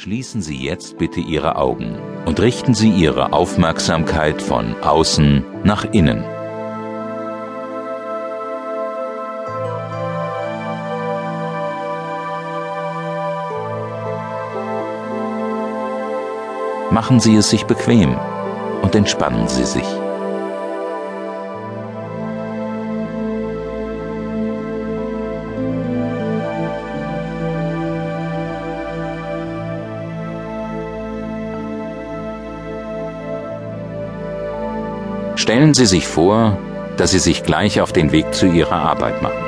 Schließen 0.00 0.42
Sie 0.42 0.56
jetzt 0.56 0.96
bitte 0.98 1.18
Ihre 1.18 1.56
Augen 1.56 1.98
und 2.24 2.38
richten 2.38 2.72
Sie 2.72 2.88
Ihre 2.88 3.32
Aufmerksamkeit 3.32 4.40
von 4.40 4.80
außen 4.80 5.44
nach 5.64 5.86
innen. 5.92 6.22
Machen 16.92 17.18
Sie 17.18 17.34
es 17.34 17.50
sich 17.50 17.64
bequem 17.64 18.16
und 18.82 18.94
entspannen 18.94 19.48
Sie 19.48 19.64
sich. 19.64 20.07
Stellen 35.48 35.72
Sie 35.72 35.86
sich 35.86 36.06
vor, 36.06 36.58
dass 36.98 37.12
Sie 37.12 37.18
sich 37.18 37.42
gleich 37.42 37.80
auf 37.80 37.90
den 37.90 38.12
Weg 38.12 38.34
zu 38.34 38.44
Ihrer 38.44 38.82
Arbeit 38.82 39.22
machen. 39.22 39.40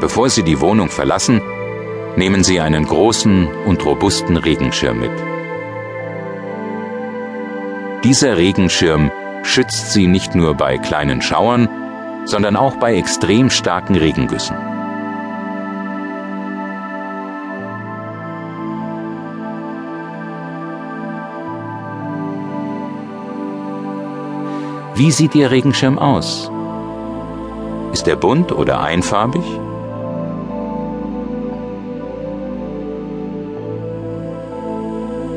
Bevor 0.00 0.30
Sie 0.30 0.44
die 0.44 0.60
Wohnung 0.60 0.88
verlassen, 0.88 1.42
nehmen 2.14 2.44
Sie 2.44 2.60
einen 2.60 2.84
großen 2.84 3.48
und 3.66 3.84
robusten 3.84 4.36
Regenschirm 4.36 5.00
mit. 5.00 5.10
Dieser 8.04 8.36
Regenschirm 8.36 9.10
schützt 9.42 9.92
Sie 9.92 10.06
nicht 10.06 10.36
nur 10.36 10.54
bei 10.54 10.78
kleinen 10.78 11.20
Schauern, 11.20 11.68
sondern 12.24 12.54
auch 12.54 12.76
bei 12.76 12.94
extrem 12.94 13.50
starken 13.50 13.96
Regengüssen. 13.96 14.67
Wie 24.98 25.12
sieht 25.12 25.36
Ihr 25.36 25.52
Regenschirm 25.52 25.96
aus? 25.96 26.50
Ist 27.92 28.08
er 28.08 28.16
bunt 28.16 28.50
oder 28.50 28.80
einfarbig? 28.80 29.44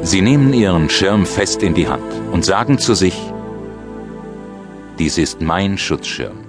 Sie 0.02 0.22
nehmen 0.23 0.52
Ihren 0.52 0.90
Schirm 0.90 1.28
fest 1.28 1.62
in 1.62 1.76
die 1.76 1.88
Hand 1.88 2.12
und 2.31 2.44
sagen 2.44 2.80
zu 2.80 2.95
sich, 2.95 3.16
dies 4.98 5.20
ist 5.20 5.42
mein 5.42 5.78
Schutzschirm. 5.78 6.40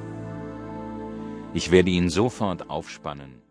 Ich 1.53 1.71
werde 1.71 1.91
ihn 1.91 2.09
sofort 2.09 2.71
aufspannen. 2.71 3.35